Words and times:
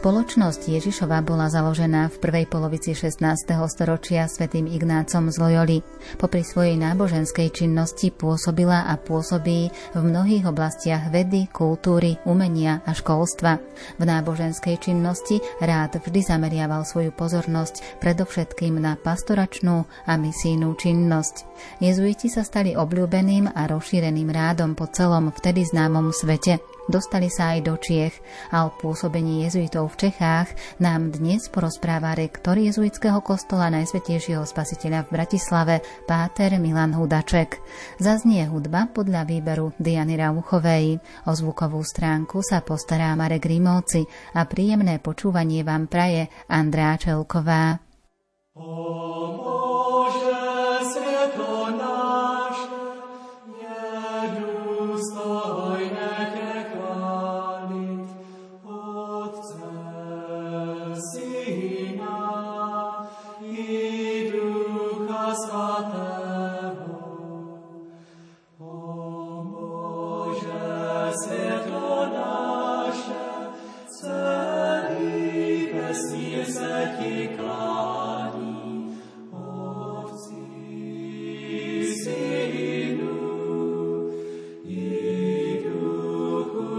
Spoločnosť 0.00 0.80
Ježišova 0.80 1.20
bola 1.20 1.52
založená 1.52 2.08
v 2.08 2.24
prvej 2.24 2.48
polovici 2.48 2.96
16. 2.96 3.20
storočia 3.68 4.24
svätým 4.32 4.64
Ignácom 4.64 5.28
z 5.28 5.36
Loyoli. 5.36 5.78
Popri 6.16 6.40
svojej 6.40 6.80
náboženskej 6.80 7.52
činnosti 7.52 8.08
pôsobila 8.08 8.88
a 8.88 8.96
pôsobí 8.96 9.68
v 9.68 10.00
mnohých 10.00 10.48
oblastiach 10.48 11.12
vedy, 11.12 11.52
kultúry, 11.52 12.16
umenia 12.24 12.80
a 12.88 12.96
školstva. 12.96 13.60
V 14.00 14.02
náboženskej 14.08 14.80
činnosti 14.80 15.36
rád 15.60 16.00
vždy 16.00 16.24
zameriaval 16.24 16.88
svoju 16.88 17.12
pozornosť 17.12 18.00
predovšetkým 18.00 18.80
na 18.80 18.96
pastoračnú 18.96 19.84
a 20.08 20.16
misijnú 20.16 20.80
činnosť. 20.80 21.44
Jezuiti 21.84 22.32
sa 22.32 22.40
stali 22.40 22.72
obľúbeným 22.72 23.52
a 23.52 23.68
rozšíreným 23.68 24.32
rádom 24.32 24.72
po 24.72 24.88
celom 24.88 25.28
vtedy 25.28 25.68
známom 25.68 26.08
svete. 26.16 26.69
Dostali 26.90 27.30
sa 27.30 27.54
aj 27.54 27.70
do 27.70 27.78
Čiech 27.78 28.18
a 28.50 28.66
o 28.66 28.74
pôsobení 28.74 29.46
jezuitov 29.46 29.94
v 29.94 30.10
Čechách 30.10 30.50
nám 30.82 31.14
dnes 31.14 31.46
porozpráva 31.46 32.18
rektor 32.18 32.58
jezuitského 32.58 33.22
kostola 33.22 33.70
Najsvetejšieho 33.70 34.42
spasiteľa 34.42 35.06
v 35.06 35.12
Bratislave, 35.14 35.74
páter 36.10 36.58
Milan 36.58 36.98
Hudaček. 36.98 37.62
Zaznie 38.02 38.42
hudba 38.50 38.90
podľa 38.90 39.22
výberu 39.22 39.70
Diany 39.78 40.18
Rauchovej. 40.18 40.98
O 41.30 41.32
zvukovú 41.32 41.78
stránku 41.86 42.42
sa 42.42 42.58
postará 42.58 43.14
Marek 43.14 43.46
Rimóci 43.46 44.02
a 44.34 44.42
príjemné 44.50 44.98
počúvanie 44.98 45.62
vám 45.62 45.86
praje 45.86 46.26
Andrá 46.50 46.98
Čelková. 46.98 47.78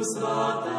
Satanus. 0.03 0.70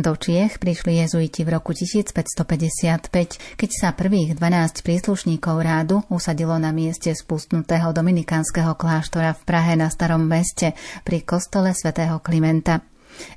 Do 0.00 0.16
Čiech 0.16 0.56
prišli 0.56 0.96
jezuiti 1.04 1.44
v 1.44 1.60
roku 1.60 1.76
1555, 1.76 3.12
keď 3.60 3.70
sa 3.70 3.92
prvých 3.92 4.32
12 4.32 4.80
príslušníkov 4.80 5.60
rádu 5.60 6.00
usadilo 6.08 6.56
na 6.56 6.72
mieste 6.72 7.12
spustnutého 7.12 7.92
dominikánskeho 7.92 8.80
kláštora 8.80 9.36
v 9.36 9.42
Prahe 9.44 9.76
na 9.76 9.92
Starom 9.92 10.24
meste 10.24 10.72
pri 11.04 11.20
kostole 11.20 11.76
svätého 11.76 12.16
Klimenta. 12.24 12.89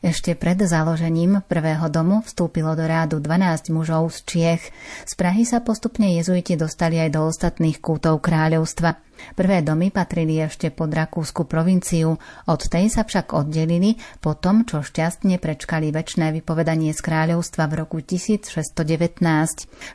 Ešte 0.04 0.36
pred 0.36 0.60
založením 0.60 1.44
prvého 1.46 1.88
domu 1.88 2.22
vstúpilo 2.24 2.76
do 2.76 2.84
rádu 2.84 3.20
12 3.20 3.72
mužov 3.72 4.12
z 4.12 4.18
Čiech. 4.28 4.64
Z 5.08 5.14
Prahy 5.16 5.48
sa 5.48 5.64
postupne 5.64 6.12
jezuiti 6.16 6.60
dostali 6.60 7.00
aj 7.00 7.10
do 7.16 7.28
ostatných 7.28 7.80
kútov 7.80 8.20
kráľovstva. 8.24 9.00
Prvé 9.38 9.64
domy 9.64 9.94
patrili 9.94 10.42
ešte 10.42 10.74
pod 10.74 10.92
Rakúsku 10.92 11.48
provinciu, 11.48 12.20
od 12.50 12.62
tej 12.66 12.92
sa 12.92 13.08
však 13.08 13.32
oddelili 13.32 13.96
po 14.20 14.36
tom, 14.36 14.68
čo 14.68 14.84
šťastne 14.84 15.40
prečkali 15.40 15.94
väčšné 15.94 16.34
vypovedanie 16.42 16.92
z 16.92 17.00
kráľovstva 17.00 17.70
v 17.72 17.74
roku 17.86 18.02
1619. 18.02 19.24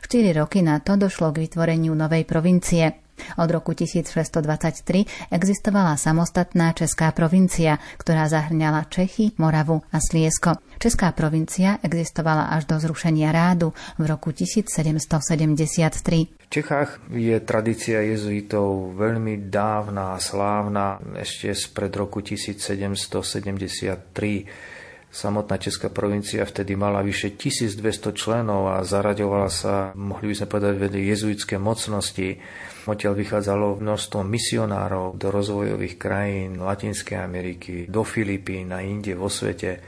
Štyri 0.01 0.29
roky 0.33 0.65
na 0.65 0.81
to 0.81 0.97
došlo 0.97 1.35
k 1.35 1.45
vytvoreniu 1.45 1.93
novej 1.93 2.25
provincie. 2.25 3.08
Od 3.37 3.49
roku 3.51 3.75
1623 3.75 5.29
existovala 5.29 5.99
samostatná 5.99 6.73
Česká 6.73 7.11
provincia, 7.11 7.77
ktorá 7.99 8.31
zahrňala 8.31 8.87
Čechy, 8.87 9.35
Moravu 9.37 9.83
a 9.91 9.99
Sliesko. 9.99 10.55
Česká 10.79 11.11
provincia 11.11 11.75
existovala 11.83 12.55
až 12.55 12.71
do 12.71 12.79
zrušenia 12.79 13.35
rádu 13.35 13.75
v 13.99 14.07
roku 14.07 14.31
1773. 14.31 16.39
V 16.39 16.47
Čechách 16.49 16.97
je 17.13 17.37
tradícia 17.45 18.01
jezuitov 18.01 18.97
veľmi 18.97 19.53
dávna 19.53 20.15
a 20.15 20.23
slávna, 20.23 20.97
ešte 21.19 21.53
spred 21.53 21.93
roku 21.93 22.25
1773 22.25 24.78
Samotná 25.09 25.57
Česká 25.57 25.89
provincia 25.89 26.45
vtedy 26.45 26.77
mala 26.77 27.01
vyše 27.01 27.33
1200 27.33 28.13
členov 28.13 28.69
a 28.69 28.85
zaraďovala 28.85 29.49
sa, 29.49 29.89
mohli 29.97 30.29
by 30.29 30.35
sme 30.37 30.47
povedať, 30.53 30.75
vedli 30.77 31.09
jezuitské 31.09 31.57
mocnosti. 31.57 32.37
Odtiaľ 32.85 33.17
vychádzalo 33.17 33.81
množstvo 33.81 34.21
misionárov 34.21 35.17
do 35.17 35.33
rozvojových 35.33 35.97
krajín 35.97 36.61
Latinskej 36.61 37.17
Ameriky, 37.17 37.89
do 37.89 38.05
Filipín 38.05 38.69
a 38.69 38.85
inde 38.85 39.17
vo 39.17 39.33
svete. 39.33 39.81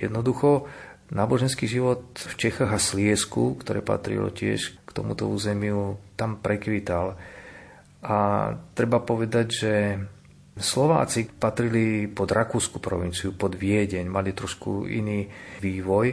Jednoducho 0.00 0.64
náboženský 1.12 1.68
život 1.68 2.16
v 2.16 2.34
Čechách 2.40 2.72
a 2.72 2.80
Sliesku, 2.80 3.60
ktoré 3.60 3.84
patrilo 3.84 4.32
tiež 4.32 4.80
k 4.80 4.90
tomuto 4.96 5.28
územiu, 5.28 6.00
tam 6.16 6.40
prekvital. 6.40 7.20
A 8.00 8.16
treba 8.72 9.04
povedať, 9.04 9.46
že 9.52 9.72
Slováci 10.54 11.26
patrili 11.34 12.06
pod 12.06 12.30
Rakúsku 12.30 12.78
provinciu, 12.78 13.34
pod 13.34 13.58
Viedeň, 13.58 14.06
mali 14.06 14.30
trošku 14.30 14.86
iný 14.86 15.26
vývoj, 15.58 16.06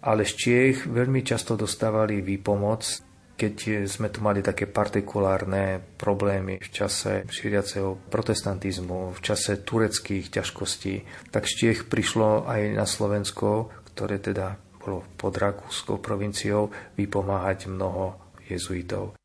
ale 0.00 0.24
z 0.24 0.32
Čiech 0.32 0.88
veľmi 0.88 1.20
často 1.20 1.60
dostávali 1.60 2.24
výpomoc, 2.24 3.04
keď 3.36 3.84
sme 3.84 4.08
tu 4.08 4.24
mali 4.24 4.40
také 4.40 4.64
partikulárne 4.64 5.76
problémy 6.00 6.56
v 6.56 6.68
čase 6.72 7.28
šíriaceho 7.28 8.08
protestantizmu, 8.08 9.12
v 9.12 9.20
čase 9.20 9.60
tureckých 9.60 10.32
ťažkostí, 10.32 11.28
tak 11.28 11.44
z 11.44 11.52
Čiech 11.52 11.80
prišlo 11.84 12.48
aj 12.48 12.80
na 12.80 12.88
Slovensko, 12.88 13.68
ktoré 13.92 14.24
teda 14.24 14.56
bolo 14.80 15.04
pod 15.20 15.36
Rakúskou 15.36 16.00
provinciou, 16.00 16.72
vypomáhať 16.96 17.68
mnoho 17.68 18.16
jezuitov. 18.48 19.20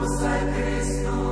Ozaj 0.00 0.40
Kristus. 0.56 1.29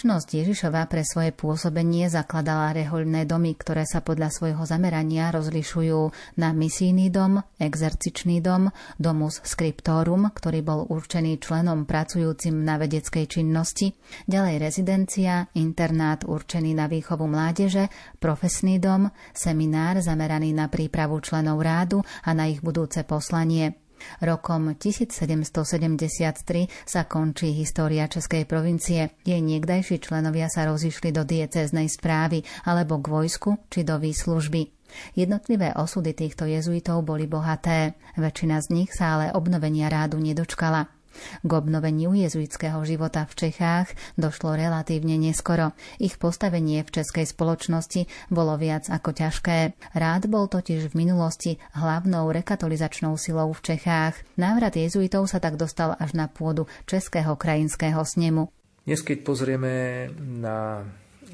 Spoločnosť 0.00 0.32
Ježišova 0.32 0.88
pre 0.88 1.04
svoje 1.04 1.28
pôsobenie 1.28 2.08
zakladala 2.08 2.72
rehoľné 2.72 3.28
domy, 3.28 3.52
ktoré 3.52 3.84
sa 3.84 4.00
podľa 4.00 4.32
svojho 4.32 4.64
zamerania 4.64 5.28
rozlišujú 5.28 6.00
na 6.40 6.56
misijný 6.56 7.12
dom, 7.12 7.44
exercičný 7.60 8.40
dom, 8.40 8.72
domus 8.96 9.44
scriptorum, 9.44 10.32
ktorý 10.32 10.64
bol 10.64 10.80
určený 10.88 11.36
členom 11.36 11.84
pracujúcim 11.84 12.64
na 12.64 12.80
vedeckej 12.80 13.28
činnosti, 13.28 13.92
ďalej 14.24 14.72
rezidencia, 14.72 15.52
internát 15.60 16.24
určený 16.24 16.72
na 16.72 16.88
výchovu 16.88 17.28
mládeže, 17.28 17.92
profesný 18.16 18.80
dom, 18.80 19.12
seminár 19.36 20.00
zameraný 20.00 20.56
na 20.56 20.72
prípravu 20.72 21.20
členov 21.20 21.60
rádu 21.60 22.00
a 22.24 22.32
na 22.32 22.48
ich 22.48 22.64
budúce 22.64 23.04
poslanie. 23.04 23.89
Rokom 24.20 24.76
1773 24.76 26.68
sa 26.86 27.02
končí 27.08 27.52
história 27.56 28.06
Českej 28.10 28.44
provincie. 28.44 29.16
Jej 29.24 29.40
niekdajší 29.40 30.02
členovia 30.02 30.50
sa 30.52 30.68
rozišli 30.68 31.10
do 31.14 31.24
diecéznej 31.24 31.88
správy 31.88 32.44
alebo 32.68 33.00
k 33.00 33.06
vojsku 33.08 33.50
či 33.72 33.82
do 33.82 33.96
výslužby. 33.96 34.68
Jednotlivé 35.14 35.72
osudy 35.78 36.12
týchto 36.12 36.44
jezuitov 36.50 37.06
boli 37.06 37.30
bohaté. 37.30 37.94
Väčšina 38.18 38.58
z 38.60 38.66
nich 38.74 38.90
sa 38.90 39.16
ale 39.16 39.26
obnovenia 39.32 39.86
rádu 39.86 40.18
nedočkala. 40.18 40.99
K 41.42 41.50
obnoveniu 41.50 42.16
jezuitského 42.16 42.80
života 42.84 43.26
v 43.26 43.34
Čechách 43.46 43.92
došlo 44.16 44.54
relatívne 44.56 45.16
neskoro. 45.20 45.76
Ich 46.00 46.16
postavenie 46.16 46.82
v 46.82 46.90
českej 46.90 47.26
spoločnosti 47.28 48.06
bolo 48.32 48.56
viac 48.56 48.86
ako 48.88 49.14
ťažké. 49.14 49.74
Rád 49.94 50.26
bol 50.26 50.46
totiž 50.46 50.90
v 50.90 50.98
minulosti 51.06 51.56
hlavnou 51.74 52.30
rekatolizačnou 52.30 53.14
silou 53.20 53.52
v 53.52 53.74
Čechách. 53.74 54.18
Návrat 54.36 54.74
jezuitov 54.74 55.30
sa 55.30 55.38
tak 55.38 55.60
dostal 55.60 55.96
až 55.98 56.16
na 56.16 56.26
pôdu 56.26 56.66
Českého 56.86 57.36
krajinského 57.38 58.00
snemu. 58.02 58.50
Dnes, 58.86 59.04
keď 59.04 59.18
pozrieme 59.22 60.08
na 60.18 60.82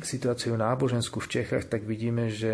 situáciu 0.03 0.59
náboženskú 0.61 1.25
v 1.25 1.41
Čechách, 1.41 1.73
tak 1.73 1.89
vidíme, 1.89 2.29
že 2.29 2.53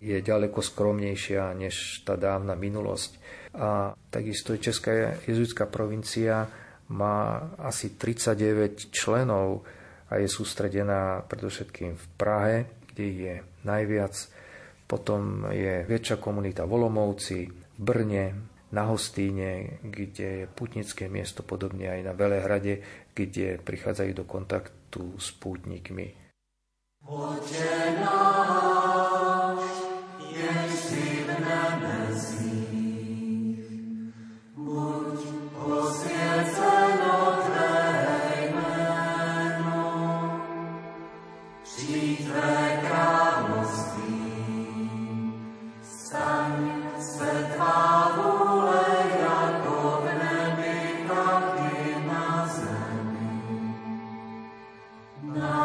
je 0.00 0.16
ďaleko 0.18 0.64
skromnejšia 0.64 1.52
než 1.54 2.02
tá 2.08 2.16
dávna 2.16 2.56
minulosť. 2.56 3.20
A 3.54 3.92
takisto 4.08 4.56
Česká 4.56 5.20
jezuitská 5.28 5.68
provincia 5.68 6.48
má 6.90 7.52
asi 7.60 7.94
39 7.94 8.90
členov 8.90 9.62
a 10.10 10.18
je 10.18 10.26
sústredená 10.26 11.22
predovšetkým 11.28 11.94
v 11.94 12.06
Prahe, 12.16 12.56
kde 12.90 13.06
je 13.06 13.34
najviac. 13.62 14.16
Potom 14.90 15.46
je 15.54 15.86
väčšia 15.86 16.18
komunita 16.18 16.66
v 16.66 16.74
Brne, 17.78 18.50
na 18.70 18.86
Hostíne, 18.86 19.82
kde 19.82 20.28
je 20.42 20.46
putnické 20.46 21.10
miesto, 21.10 21.42
podobne 21.42 21.90
aj 21.90 22.00
na 22.06 22.12
Velehrade, 22.14 22.82
kde 23.14 23.58
prichádzajú 23.58 24.12
do 24.14 24.24
kontaktu 24.24 25.18
s 25.18 25.34
pútnikmi. 25.34 26.14
Oče 27.02 27.70
V 55.22 55.59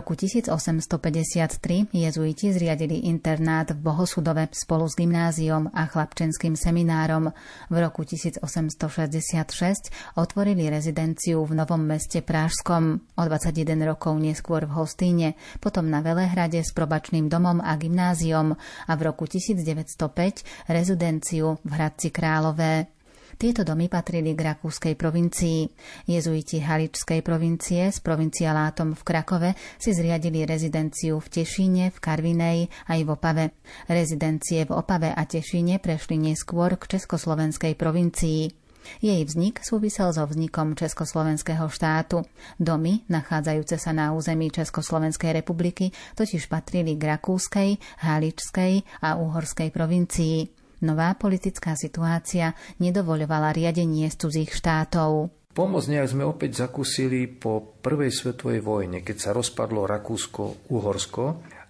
roku 0.00 0.16
1853 0.16 1.92
jezuiti 1.92 2.52
zriadili 2.56 3.04
internát 3.12 3.68
v 3.70 3.84
Bohosudove 3.84 4.48
spolu 4.48 4.88
s 4.88 4.96
gymnáziom 4.96 5.68
a 5.76 5.84
chlapčenským 5.84 6.56
seminárom. 6.56 7.28
V 7.68 7.76
roku 7.76 8.08
1866 8.08 9.92
otvorili 10.16 10.72
rezidenciu 10.72 11.44
v 11.44 11.52
Novom 11.52 11.84
meste 11.84 12.24
Prážskom, 12.24 13.04
o 13.12 13.22
21 13.28 13.76
rokov 13.84 14.16
neskôr 14.16 14.64
v 14.64 14.72
Hostíne, 14.72 15.36
potom 15.60 15.92
na 15.92 16.00
Velehrade 16.00 16.64
s 16.64 16.72
probačným 16.72 17.28
domom 17.28 17.60
a 17.60 17.76
gymnáziom 17.76 18.56
a 18.88 18.92
v 18.96 19.00
roku 19.04 19.28
1905 19.28 20.72
rezidenciu 20.72 21.60
v 21.60 21.70
Hradci 21.76 22.08
Králové. 22.08 22.99
Tieto 23.40 23.64
domy 23.64 23.88
patrili 23.88 24.36
k 24.36 24.52
rakúskej 24.52 25.00
provincii. 25.00 25.64
Jezuiti 26.04 26.60
Haličskej 26.60 27.24
provincie 27.24 27.88
s 27.88 27.96
provincialátom 28.04 28.92
v 28.92 29.00
Krakove 29.00 29.50
si 29.80 29.96
zriadili 29.96 30.44
rezidenciu 30.44 31.16
v 31.16 31.40
Tešíne, 31.40 31.88
v 31.88 31.98
Karvinej 32.04 32.68
aj 32.92 33.00
v 33.00 33.08
Opave. 33.08 33.44
Rezidencie 33.88 34.68
v 34.68 34.76
Opave 34.76 35.16
a 35.16 35.24
Tešíne 35.24 35.80
prešli 35.80 36.20
neskôr 36.20 36.76
k 36.76 37.00
Československej 37.00 37.80
provincii. 37.80 38.52
Jej 39.00 39.24
vznik 39.24 39.64
súvisel 39.64 40.12
so 40.12 40.28
vznikom 40.28 40.76
Československého 40.76 41.64
štátu. 41.72 42.28
Domy, 42.60 43.08
nachádzajúce 43.08 43.80
sa 43.80 43.96
na 43.96 44.12
území 44.12 44.52
Československej 44.52 45.40
republiky, 45.40 45.96
totiž 46.12 46.44
patrili 46.44 46.92
k 47.00 47.16
Rakúskej, 47.16 47.80
Haličskej 48.04 48.84
a 49.00 49.16
Úhorskej 49.16 49.72
provincii. 49.72 50.59
Nová 50.80 51.12
politická 51.16 51.76
situácia 51.76 52.56
nedovoľovala 52.80 53.52
riadenie 53.52 54.08
z 54.08 54.16
cudzích 54.16 54.52
štátov. 54.56 55.28
Pomoc 55.50 55.84
nejak 55.90 56.08
sme 56.08 56.24
opäť 56.24 56.62
zakúsili 56.62 57.26
po 57.26 57.76
prvej 57.82 58.14
svetovej 58.14 58.62
vojne, 58.62 59.02
keď 59.02 59.16
sa 59.18 59.30
rozpadlo 59.34 59.82
Rakúsko-Uhorsko 59.82 61.24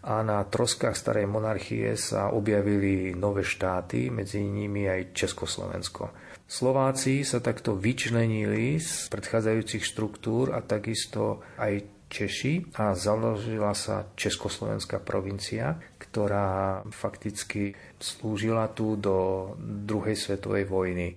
a 0.05 0.21
na 0.21 0.45
troskách 0.45 0.97
starej 0.97 1.25
monarchie 1.25 1.97
sa 1.97 2.33
objavili 2.33 3.17
nové 3.17 3.41
štáty, 3.41 4.13
medzi 4.13 4.45
nimi 4.45 4.85
aj 4.85 5.17
Československo. 5.17 6.13
Slováci 6.51 7.23
sa 7.23 7.39
takto 7.39 7.79
vyčlenili 7.79 8.77
z 8.83 9.07
predchádzajúcich 9.07 9.85
štruktúr 9.87 10.51
a 10.51 10.61
takisto 10.61 11.41
aj 11.57 12.00
Češi 12.11 12.75
a 12.75 12.99
založila 12.99 13.71
sa 13.71 14.11
Československá 14.19 14.99
provincia, 14.99 15.79
ktorá 16.03 16.83
fakticky 16.91 17.79
slúžila 18.03 18.67
tu 18.75 18.99
do 18.99 19.55
druhej 19.57 20.19
svetovej 20.19 20.67
vojny. 20.67 21.09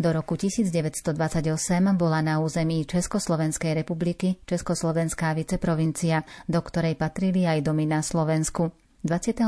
Do 0.00 0.16
roku 0.16 0.32
1928 0.32 1.12
bola 1.92 2.24
na 2.24 2.40
území 2.40 2.88
Československej 2.88 3.84
republiky 3.84 4.40
Československá 4.48 5.36
viceprovincia, 5.36 6.24
do 6.48 6.56
ktorej 6.64 6.96
patrili 6.96 7.44
aj 7.44 7.60
domy 7.60 7.84
na 7.84 8.00
Slovensku. 8.00 8.72
25. 9.04 9.44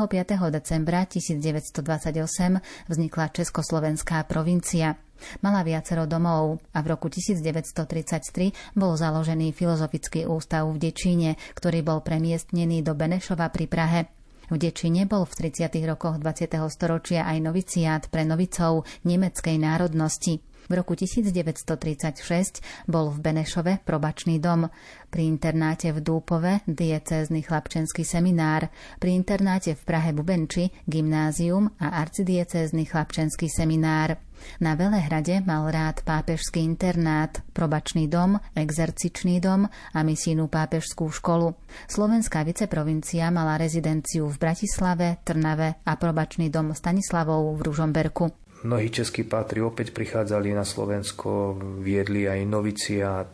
decembra 0.53 1.09
1928 1.09 2.61
vznikla 2.85 3.25
Československá 3.33 4.29
provincia. 4.29 5.01
Mala 5.41 5.65
viacero 5.65 6.05
domov 6.05 6.61
a 6.77 6.85
v 6.85 6.87
roku 6.93 7.09
1933 7.09 8.77
bol 8.77 8.93
založený 8.93 9.57
Filozofický 9.57 10.29
ústav 10.29 10.69
v 10.69 10.77
Dečíne, 10.77 11.41
ktorý 11.57 11.81
bol 11.81 12.05
premiestnený 12.05 12.85
do 12.85 12.93
Benešova 12.93 13.49
pri 13.49 13.65
Prahe. 13.73 14.22
V 14.51 14.59
Dečine 14.59 15.07
bol 15.07 15.23
v 15.23 15.53
30. 15.53 15.71
rokoch 15.87 16.19
20. 16.19 16.59
storočia 16.73 17.29
aj 17.29 17.39
noviciát 17.39 18.03
pre 18.11 18.27
novicov 18.27 18.89
nemeckej 19.07 19.57
národnosti. 19.61 20.43
V 20.73 20.81
roku 20.81 20.97
1936 20.97 22.89
bol 22.89 23.13
v 23.13 23.19
Benešove 23.21 23.85
probačný 23.85 24.41
dom, 24.41 24.73
pri 25.13 25.29
internáte 25.29 25.93
v 25.93 26.01
Dúpove 26.01 26.65
diecézny 26.65 27.45
chlapčenský 27.45 28.09
seminár, 28.09 28.73
pri 28.97 29.13
internáte 29.13 29.77
v 29.77 29.83
Prahe 29.85 30.17
Bubenči 30.17 30.73
gymnázium 30.89 31.69
a 31.77 32.01
arcidiecézny 32.01 32.89
chlapčenský 32.89 33.53
seminár. 33.53 34.17
Na 34.65 34.73
Velehrade 34.75 35.45
mal 35.45 35.69
rád 35.69 36.03
pápežský 36.09 36.65
internát, 36.65 37.45
probačný 37.53 38.09
dom, 38.09 38.41
exercičný 38.57 39.45
dom 39.45 39.69
a 39.69 39.99
misijnú 40.01 40.49
pápežskú 40.49 41.13
školu. 41.13 41.53
Slovenská 41.85 42.43
viceprovincia 42.49 43.29
mala 43.29 43.61
rezidenciu 43.61 44.25
v 44.25 44.41
Bratislave, 44.41 45.21
Trnave 45.21 45.85
a 45.85 45.93
probačný 46.01 46.49
dom 46.49 46.73
Stanislavov 46.73 47.61
v 47.61 47.61
Ružomberku. 47.61 48.42
Mnohí 48.63 48.95
českí 48.95 49.27
pátri 49.27 49.59
opäť 49.59 49.91
prichádzali 49.91 50.55
na 50.55 50.63
Slovensko, 50.63 51.59
viedli 51.83 52.31
aj 52.31 52.47
noviciát. 52.47 53.31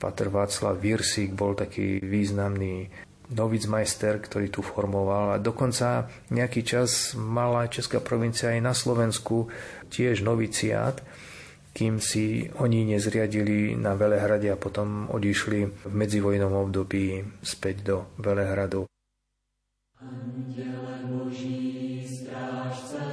Pater 0.00 0.32
Václav 0.32 0.80
Virsík 0.80 1.36
bol 1.36 1.52
taký 1.52 2.00
významný 2.00 2.88
novicmajster, 3.36 4.16
ktorý 4.16 4.48
tu 4.48 4.64
formoval 4.64 5.36
a 5.36 5.42
dokonca 5.42 6.08
nejaký 6.32 6.64
čas 6.64 7.12
mala 7.12 7.68
Česká 7.68 8.00
provincia 8.00 8.48
aj 8.48 8.60
na 8.64 8.72
Slovensku 8.72 9.52
tiež 9.92 10.24
noviciát, 10.24 11.04
kým 11.76 12.00
si 12.00 12.48
oni 12.56 12.96
nezriadili 12.96 13.76
na 13.76 13.92
Velehrade 13.92 14.48
a 14.48 14.56
potom 14.56 15.08
odišli 15.12 15.84
v 15.84 15.92
medzivojnom 15.92 16.52
období 16.52 17.20
späť 17.44 17.76
do 17.84 17.96
Velehradu. 18.16 18.88
Andiele 20.00 20.96
Boží, 21.06 22.00
strážce 22.04 23.11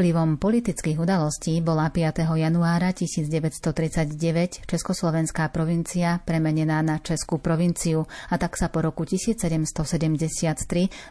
Vplyvom 0.00 0.40
politických 0.40 0.96
udalostí 0.96 1.60
bola 1.60 1.92
5. 1.92 2.24
januára 2.24 2.88
1939 2.96 4.64
Československá 4.64 5.52
provincia 5.52 6.24
premenená 6.24 6.80
na 6.80 7.04
Českú 7.04 7.36
provinciu 7.36 8.08
a 8.32 8.40
tak 8.40 8.56
sa 8.56 8.72
po 8.72 8.80
roku 8.80 9.04
1773 9.04 9.60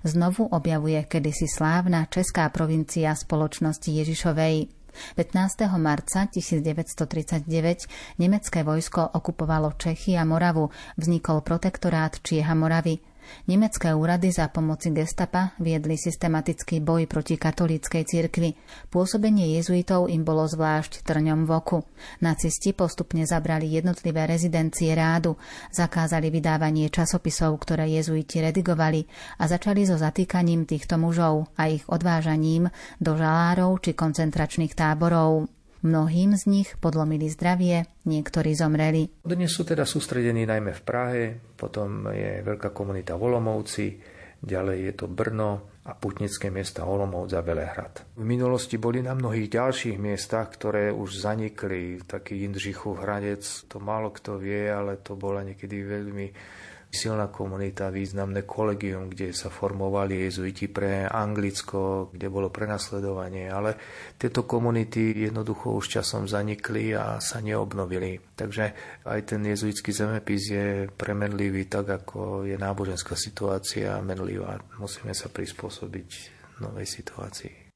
znovu 0.01 0.49
objavuje 0.49 1.05
kedysi 1.05 1.45
slávna 1.45 2.09
Česká 2.09 2.49
provincia 2.49 3.13
spoločnosti 3.13 3.93
Ježišovej. 3.93 4.73
15. 5.13 5.69
marca 5.77 6.25
1939 6.25 7.45
nemecké 8.17 8.65
vojsko 8.65 9.13
okupovalo 9.13 9.77
Čechy 9.77 10.17
a 10.17 10.25
Moravu, 10.25 10.73
vznikol 10.97 11.45
protektorát 11.45 12.17
Čieha 12.25 12.57
Moravy. 12.57 13.08
Nemecké 13.45 13.93
úrady 13.93 14.33
za 14.33 14.49
pomoci 14.49 14.89
gestapa 14.89 15.53
viedli 15.61 15.99
systematický 15.99 16.81
boj 16.81 17.05
proti 17.05 17.37
katolíckej 17.37 18.03
cirkvi. 18.07 18.55
Pôsobenie 18.89 19.55
jezuitov 19.59 20.09
im 20.09 20.25
bolo 20.25 20.47
zvlášť 20.47 21.05
trňom 21.05 21.45
v 21.45 21.51
oku. 21.53 21.79
Nacisti 22.25 22.73
postupne 22.73 23.27
zabrali 23.27 23.69
jednotlivé 23.69 24.25
rezidencie 24.25 24.95
rádu, 24.95 25.37
zakázali 25.69 26.33
vydávanie 26.33 26.89
časopisov, 26.89 27.59
ktoré 27.61 27.85
jezuiti 27.91 28.41
redigovali 28.41 29.05
a 29.37 29.45
začali 29.45 29.85
so 29.85 29.99
zatýkaním 29.99 30.65
týchto 30.65 30.97
mužov 30.97 31.51
a 31.59 31.69
ich 31.69 31.85
odvážaním 31.85 32.71
do 32.97 33.13
žalárov 33.13 33.83
či 33.83 33.93
koncentračných 33.93 34.73
táborov. 34.73 35.58
Mnohým 35.79 36.35
z 36.35 36.43
nich 36.51 36.75
podlomili 36.75 37.31
zdravie, 37.31 37.87
niektorí 38.03 38.51
zomreli. 38.51 39.07
Dnes 39.23 39.55
sú 39.55 39.63
teda 39.63 39.87
sústredení 39.87 40.43
najmä 40.43 40.75
v 40.75 40.83
Prahe, 40.83 41.23
potom 41.55 42.11
je 42.11 42.43
veľká 42.43 42.75
komunita 42.75 43.15
v 43.15 43.31
Olomovci, 43.31 43.95
ďalej 44.43 44.77
je 44.91 44.93
to 44.99 45.07
Brno 45.07 45.79
a 45.87 45.95
putnické 45.95 46.51
miesta 46.51 46.83
Olomouc 46.83 47.31
a 47.31 47.39
Velehrad. 47.39 48.11
V 48.19 48.27
minulosti 48.27 48.75
boli 48.75 48.99
na 48.99 49.15
mnohých 49.15 49.47
ďalších 49.47 49.95
miestach, 49.95 50.51
ktoré 50.51 50.91
už 50.91 51.15
zanikli. 51.15 52.03
Taký 52.03 52.43
Jindřichov 52.43 52.99
Hradec, 52.99 53.47
to 53.71 53.79
málo 53.79 54.11
kto 54.11 54.35
vie, 54.35 54.67
ale 54.67 54.99
to 54.99 55.15
bola 55.15 55.47
niekedy 55.47 55.79
veľmi 55.79 56.27
silná 56.89 57.29
komunita, 57.29 57.93
významné 57.93 58.49
kolegium, 58.49 59.13
kde 59.13 59.29
sa 59.29 59.53
formovali 59.53 60.25
jezuiti 60.25 60.65
pre 60.73 61.05
Anglicko, 61.05 62.09
kde 62.09 62.27
bolo 62.33 62.49
prenasledovanie, 62.49 63.45
ale 63.45 63.77
tieto 64.17 64.49
komunity 64.49 65.13
jednoducho 65.29 65.77
už 65.77 66.01
časom 66.01 66.25
zanikli 66.25 66.97
a 66.97 67.21
sa 67.21 67.45
neobnovili. 67.45 68.33
Takže 68.33 68.63
aj 69.05 69.19
ten 69.21 69.45
jezuitský 69.45 69.93
zemepis 69.93 70.43
je 70.49 70.67
premenlivý 70.89 71.69
tak, 71.69 71.93
ako 72.03 72.49
je 72.49 72.57
náboženská 72.57 73.13
situácia 73.13 73.93
menlivá. 74.01 74.57
Musíme 74.81 75.13
sa 75.13 75.29
prispôsobiť 75.29 76.09
novej 76.65 76.89
situácii. 76.89 77.68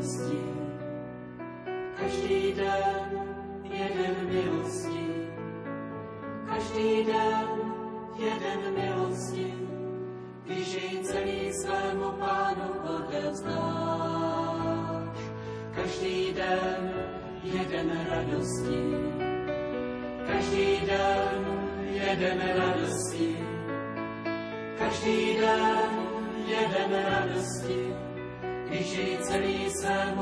milosti, 0.00 0.40
každý 1.96 2.52
den 2.52 3.10
jeden 3.64 4.16
milosti, 4.32 5.28
každý 6.46 7.04
den 7.04 7.48
jeden 8.16 8.74
milosti, 8.74 9.54
když 10.44 10.74
jej 10.74 11.04
celý 11.04 11.52
svému 11.52 12.12
pánu 12.18 12.68
odevzdáš. 12.96 13.60
Každý 15.74 16.32
den 16.32 16.92
jeden 17.44 17.90
radosti, 18.10 18.80
každý 20.26 20.80
den 20.86 21.44
jeden 21.92 22.38
radosti, 22.56 23.36
každý 24.78 25.36
den 25.40 25.90
jeden 26.46 27.04
radosti, 27.04 27.94
když 28.68 28.98
jej 28.98 29.18
celý 29.18 29.69
serve 29.80 30.20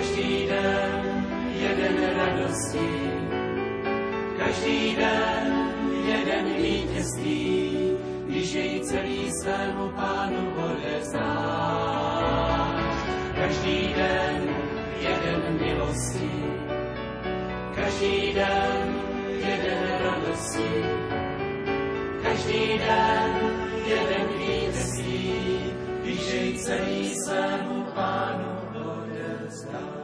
každý 0.00 0.46
den 0.48 1.20
jeden 1.60 2.16
radosti, 2.16 3.19
každý 4.50 4.96
den 4.96 5.70
jeden 6.06 6.44
vítězství, 6.62 7.78
když 8.26 8.52
jej 8.54 8.80
celý 8.80 9.30
svému 9.42 9.88
pánu 9.88 10.54
odevzdá. 10.64 11.20
Každý 13.34 13.94
den 13.94 14.54
jeden 15.00 15.58
milostí, 15.60 16.30
každý 17.74 18.34
den 18.34 19.00
jeden 19.46 19.88
radosti, 20.02 20.84
každý 22.22 22.78
den 22.78 23.30
jeden 23.86 24.26
vítězství, 24.38 25.60
když 26.02 26.32
jej 26.32 26.58
celý 26.58 27.14
svému 27.14 27.84
pánu 27.94 28.50
odevzdá. 28.74 29.99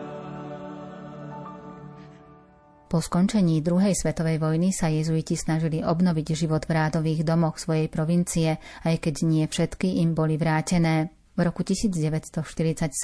Po 2.86 3.02
skončení 3.02 3.66
druhej 3.66 3.98
svetovej 3.98 4.38
vojny 4.38 4.70
sa 4.70 4.86
jezuiti 4.86 5.34
snažili 5.34 5.82
obnoviť 5.82 6.38
život 6.38 6.70
v 6.70 6.78
rádových 6.78 7.26
domoch 7.26 7.58
svojej 7.58 7.90
provincie, 7.90 8.62
aj 8.86 9.02
keď 9.02 9.14
nie 9.26 9.42
všetky 9.50 9.98
im 10.06 10.14
boli 10.14 10.38
vrátené. 10.38 11.10
V 11.34 11.42
roku 11.42 11.66
1947 11.66 12.94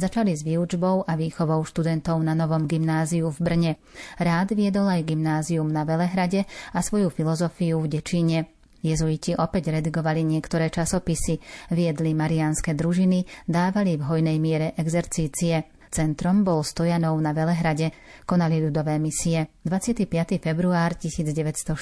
začali 0.00 0.32
s 0.32 0.40
výučbou 0.40 1.04
a 1.04 1.12
výchovou 1.20 1.60
študentov 1.68 2.16
na 2.24 2.32
novom 2.32 2.64
gymnáziu 2.64 3.28
v 3.28 3.38
Brne. 3.44 3.72
Rád 4.16 4.56
viedol 4.56 4.88
aj 4.88 5.04
gymnázium 5.04 5.68
na 5.68 5.84
Velehrade 5.84 6.48
a 6.72 6.80
svoju 6.80 7.12
filozofiu 7.12 7.76
v 7.84 8.00
Dečíne. 8.00 8.38
Jezuiti 8.80 9.36
opäť 9.36 9.68
redigovali 9.76 10.24
niektoré 10.24 10.72
časopisy, 10.72 11.36
viedli 11.68 12.16
mariánske 12.16 12.72
družiny, 12.72 13.28
dávali 13.44 14.00
v 14.00 14.02
hojnej 14.08 14.40
miere 14.40 14.72
exercície. 14.80 15.79
Centrom 15.90 16.46
bol 16.46 16.62
Stojanov 16.62 17.18
na 17.18 17.34
Velehrade, 17.34 17.90
konali 18.22 18.62
ľudové 18.62 19.02
misie. 19.02 19.50
25. 19.66 20.06
február 20.38 20.94
1948 20.94 21.74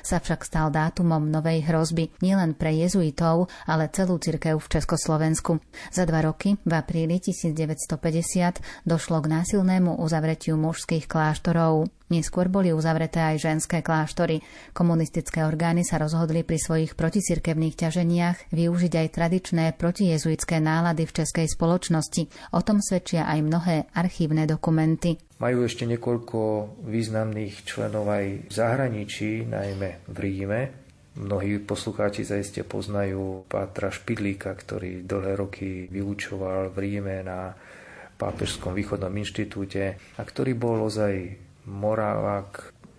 sa 0.00 0.16
však 0.16 0.40
stal 0.40 0.72
dátumom 0.72 1.28
novej 1.28 1.68
hrozby 1.68 2.08
nielen 2.24 2.56
pre 2.56 2.72
jezuitov, 2.72 3.52
ale 3.68 3.92
celú 3.92 4.16
cirkev 4.16 4.56
v 4.56 4.80
Československu. 4.80 5.60
Za 5.92 6.08
dva 6.08 6.24
roky, 6.24 6.56
v 6.64 6.72
apríli 6.72 7.20
1950, 7.20 8.88
došlo 8.88 9.20
k 9.20 9.26
násilnému 9.28 10.00
uzavretiu 10.00 10.56
mužských 10.56 11.04
kláštorov. 11.04 11.92
Neskôr 12.06 12.46
boli 12.46 12.70
uzavreté 12.70 13.18
aj 13.18 13.50
ženské 13.50 13.82
kláštory. 13.82 14.38
Komunistické 14.70 15.42
orgány 15.42 15.82
sa 15.82 15.98
rozhodli 15.98 16.46
pri 16.46 16.54
svojich 16.54 16.94
proticirkevných 16.94 17.74
ťaženiach 17.74 18.54
využiť 18.54 18.92
aj 18.94 19.08
tradičné 19.10 19.64
protijezuitské 19.74 20.62
nálady 20.62 21.02
v 21.02 21.16
českej 21.22 21.50
spoločnosti. 21.50 22.54
O 22.54 22.62
tom 22.62 22.78
svedčia 22.78 23.26
aj 23.26 23.38
mnohé 23.42 23.76
archívne 23.90 24.46
dokumenty. 24.46 25.18
Majú 25.42 25.66
ešte 25.66 25.82
niekoľko 25.82 26.38
významných 26.86 27.66
členov 27.66 28.06
aj 28.06 28.48
v 28.48 28.52
zahraničí, 28.54 29.42
najmä 29.42 30.06
v 30.06 30.16
Ríme. 30.22 30.60
Mnohí 31.16 31.58
poslucháči 31.58 32.22
zaiste 32.22 32.62
poznajú 32.62 33.48
Pátra 33.50 33.90
Špidlíka, 33.90 34.54
ktorý 34.54 35.02
dlhé 35.02 35.32
roky 35.34 35.68
vyučoval 35.90 36.70
v 36.70 36.76
Ríme 36.78 37.24
na 37.26 37.50
Pápežskom 38.16 38.72
východnom 38.72 39.12
inštitúte 39.12 40.00
a 40.16 40.22
ktorý 40.24 40.56
bol 40.56 40.88
ozaj 40.88 41.45
Moravák 41.66 42.50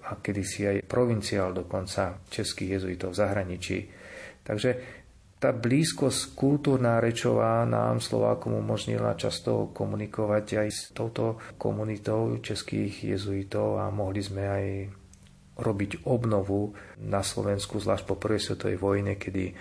a 0.07 0.15
kedysi 0.19 0.67
aj 0.67 0.87
provinciál 0.87 1.51
dokonca 1.51 2.23
českých 2.31 2.79
jezuitov 2.79 3.11
v 3.15 3.19
zahraničí. 3.19 3.77
Takže 4.47 4.69
tá 5.37 5.53
blízkosť 5.53 6.33
kultúrna 6.33 6.97
rečová 6.97 7.61
nám 7.67 8.01
Slovákom 8.01 8.57
umožnila 8.57 9.13
často 9.13 9.69
komunikovať 9.69 10.45
aj 10.65 10.69
s 10.73 10.79
touto 10.97 11.37
komunitou 11.61 12.41
českých 12.41 13.13
jezuitov 13.13 13.77
a 13.77 13.93
mohli 13.93 14.23
sme 14.23 14.43
aj 14.49 14.65
robiť 15.61 16.09
obnovu 16.09 16.73
na 17.01 17.21
Slovensku, 17.21 17.77
zvlášť 17.77 18.05
po 18.09 18.17
prvej 18.17 18.41
svetovej 18.49 18.77
vojne, 18.81 19.13
kedy 19.17 19.53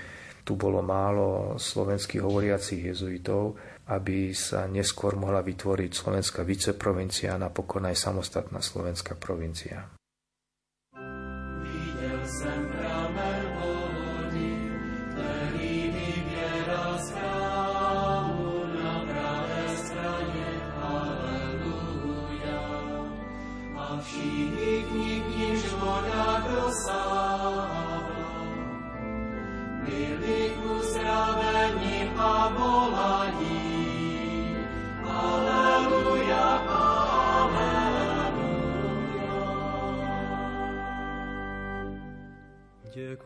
tu 0.46 0.54
bolo 0.54 0.78
málo 0.78 1.58
slovenských 1.58 2.22
hovoriacich 2.22 2.94
jezuitov, 2.94 3.58
aby 3.90 4.30
sa 4.30 4.70
neskôr 4.70 5.18
mohla 5.18 5.42
vytvoriť 5.42 5.90
slovenská 5.90 6.46
viceprovincia 6.46 7.34
a 7.34 7.42
napokon 7.42 7.90
aj 7.90 7.98
samostatná 7.98 8.62
slovenská 8.62 9.18
provincia. 9.18 9.90
Videl 11.66 12.20
som 12.30 12.66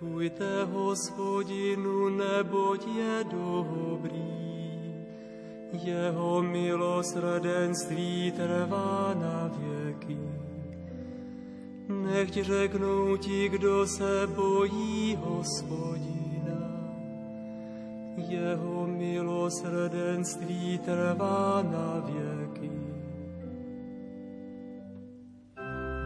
Děkujte 0.00 0.64
hospodinu, 0.64 2.08
neboť 2.08 2.86
je 2.86 3.24
dobrý. 3.24 4.24
Jeho 5.72 6.42
milosrdenství 6.42 8.32
trvá 8.36 9.14
na 9.14 9.50
věky. 9.58 10.18
Nechť 11.88 12.34
řeknou 12.34 13.16
ti, 13.16 13.48
kdo 13.48 13.86
se 13.86 14.26
bojí 14.26 15.18
hospodina. 15.20 16.19
Jeho 18.30 18.86
milosrdenství 18.86 20.78
trvá 20.78 21.62
na 21.62 21.98
věky. 22.06 22.70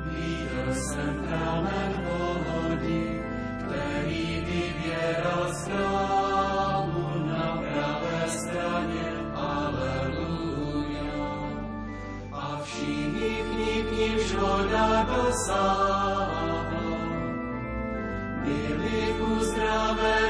Viděl 0.05 0.75
jsem 0.75 1.15
pramen 1.29 1.93
vody, 2.09 3.23
který 3.59 4.41
vyvěral 4.41 5.55
z 5.55 5.69
na 7.29 7.63
pravé 7.73 8.29
straně. 8.29 9.09
Aleluja. 9.35 11.13
A 12.33 12.61
všichni 12.65 13.45
k 13.45 13.93
ním 13.99 14.19
žoda 14.19 15.05
dosáhla. 15.05 16.65
Byli 18.45 19.13
uzdravení 19.21 20.24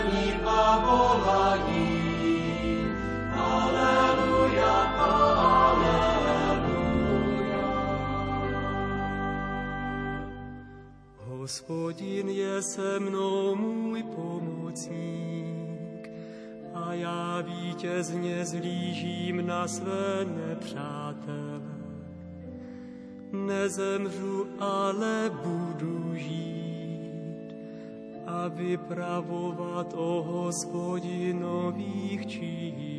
Hospodin 11.64 12.28
je 12.28 12.62
se 12.62 13.00
mnou 13.00 13.56
můj 13.56 14.02
pomocník 14.02 16.10
a 16.74 16.94
já 16.94 17.40
vítězně 17.40 18.44
zlížím 18.44 19.46
na 19.46 19.68
své 19.68 20.24
nepřátele. 20.24 21.60
Nezemřu, 23.32 24.46
ale 24.58 25.30
budu 25.44 26.14
žít 26.14 27.54
a 28.26 28.48
vypravovat 28.48 29.94
o 29.96 30.22
hospodinových 30.22 32.26
čínech. 32.26 32.93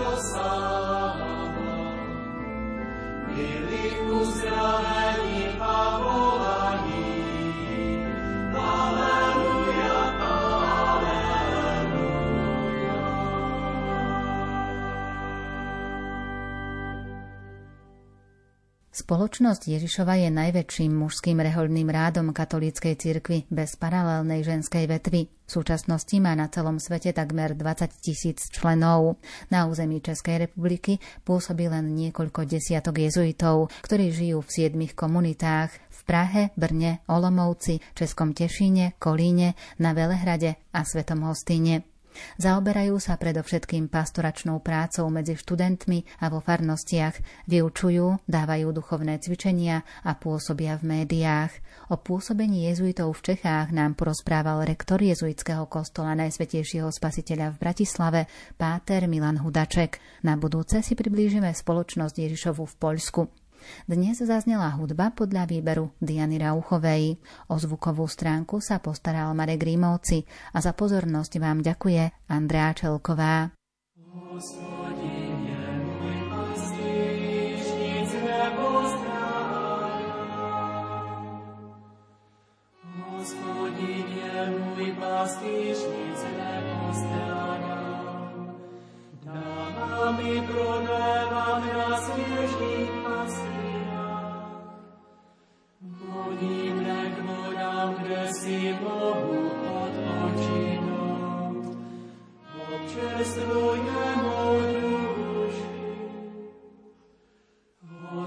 Voda 0.00 0.79
Spoločnosť 19.10 19.74
Ježišova 19.74 20.22
je 20.22 20.30
najväčším 20.30 20.94
mužským 20.94 21.42
rehoľným 21.42 21.90
rádom 21.90 22.30
katolíckej 22.30 22.94
cirkvi 22.94 23.42
bez 23.50 23.74
paralelnej 23.74 24.46
ženskej 24.46 24.86
vetvy. 24.86 25.26
V 25.26 25.50
súčasnosti 25.50 26.14
má 26.22 26.30
na 26.38 26.46
celom 26.46 26.78
svete 26.78 27.10
takmer 27.10 27.58
20 27.58 27.90
tisíc 27.98 28.46
členov. 28.54 29.18
Na 29.50 29.66
území 29.66 29.98
Českej 29.98 30.46
republiky 30.46 31.02
pôsobí 31.26 31.66
len 31.66 31.90
niekoľko 31.90 32.46
desiatok 32.46 33.02
jezuitov, 33.02 33.74
ktorí 33.82 34.14
žijú 34.14 34.46
v 34.46 34.54
siedmých 34.54 34.94
komunitách 34.94 35.74
v 35.74 36.00
Prahe, 36.06 36.42
Brne, 36.54 37.02
Olomovci, 37.10 37.82
Českom 37.98 38.30
Tešíne, 38.30 38.94
Kolíne, 39.02 39.58
na 39.82 39.90
Velehrade 39.90 40.54
a 40.70 40.86
Svetom 40.86 41.26
Hostíne. 41.26 41.82
Zaoberajú 42.38 42.98
sa 42.98 43.16
predovšetkým 43.16 43.90
pastoračnou 43.90 44.62
prácou 44.62 45.06
medzi 45.08 45.38
študentmi 45.38 46.06
a 46.22 46.30
vo 46.30 46.42
farnostiach, 46.42 47.46
vyučujú, 47.46 48.26
dávajú 48.26 48.66
duchovné 48.74 49.18
cvičenia 49.22 49.82
a 50.04 50.14
pôsobia 50.18 50.76
v 50.78 51.00
médiách. 51.02 51.52
O 51.90 51.98
pôsobení 51.98 52.70
jezuitov 52.70 53.18
v 53.18 53.34
Čechách 53.34 53.74
nám 53.74 53.98
porozprával 53.98 54.62
rektor 54.62 55.02
jezuitského 55.02 55.66
kostola 55.66 56.14
Najsvetejšieho 56.14 56.90
spasiteľa 56.90 57.54
v 57.54 57.60
Bratislave, 57.60 58.20
páter 58.54 59.10
Milan 59.10 59.42
Hudaček. 59.42 59.98
Na 60.22 60.38
budúce 60.38 60.82
si 60.86 60.94
priblížime 60.94 61.50
spoločnosť 61.50 62.14
Ježišovu 62.14 62.62
v 62.66 62.74
Poľsku. 62.78 63.22
Dnes 63.84 64.18
zaznela 64.20 64.72
hudba 64.74 65.12
podľa 65.12 65.46
výberu 65.46 65.92
Diany 66.00 66.40
Rauchovej. 66.40 67.20
O 67.52 67.60
zvukovú 67.60 68.08
stránku 68.08 68.58
sa 68.64 68.80
postaral 68.80 69.32
Marek 69.36 69.62
Rímovci 69.64 70.24
a 70.52 70.64
za 70.64 70.72
pozornosť 70.72 71.32
vám 71.38 71.60
ďakuje 71.60 72.30
Andrea 72.32 72.72
Čelková. 72.72 73.52
Dáva 73.96 74.79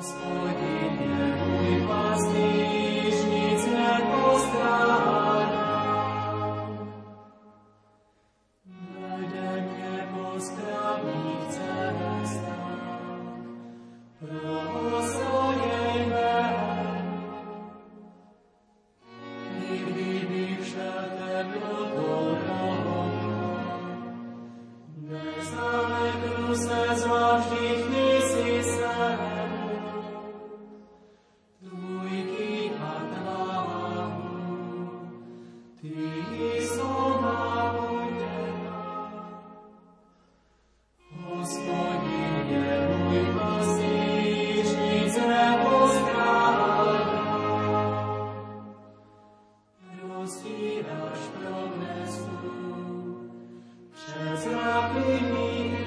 Christ. 0.03 0.42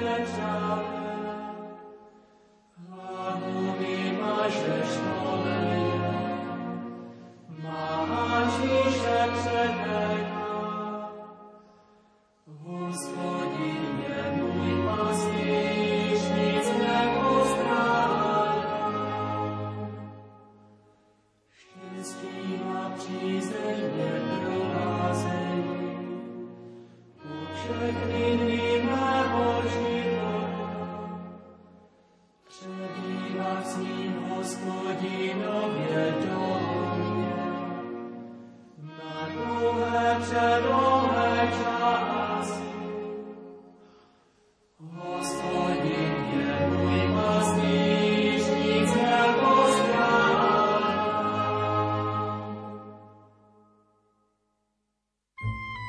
the 0.06 0.24
child. 0.36 1.05